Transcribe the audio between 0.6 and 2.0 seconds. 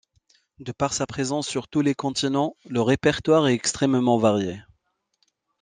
par sa présence sur tous les